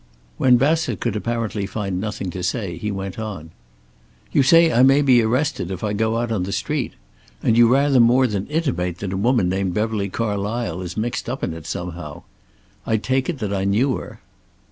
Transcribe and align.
When 0.39 0.57
Bassett 0.57 0.99
could 0.99 1.15
apparently 1.15 1.67
find 1.67 2.01
nothing 2.01 2.31
to 2.31 2.41
say 2.41 2.75
he 2.77 2.89
went 2.89 3.19
on: 3.19 3.51
"You 4.31 4.41
say 4.41 4.71
I 4.71 4.81
may 4.81 5.03
be 5.03 5.21
arrested 5.21 5.69
if 5.69 5.83
I 5.83 5.93
go 5.93 6.17
out 6.17 6.31
on 6.31 6.41
the 6.41 6.51
street. 6.51 6.93
And 7.43 7.55
you 7.55 7.67
rather 7.71 7.99
more 7.99 8.25
than 8.25 8.47
intimate 8.47 8.97
that 8.97 9.13
a 9.13 9.17
woman 9.17 9.47
named 9.47 9.75
Beverly 9.75 10.09
Carlysle 10.09 10.81
is 10.81 10.97
mixed 10.97 11.29
up 11.29 11.43
in 11.43 11.53
it 11.53 11.67
somehow. 11.67 12.23
I 12.83 12.97
take 12.97 13.29
it 13.29 13.37
that 13.37 13.53
I 13.53 13.63
knew 13.63 13.95
her." 13.97 14.21